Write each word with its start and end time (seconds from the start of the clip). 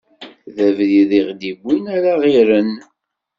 D 0.55 0.57
abrid 0.67 1.11
i 1.19 1.21
ɣ-d-iwwin 1.27 1.83
ara 1.95 2.11
ɣ-irren. 2.21 2.71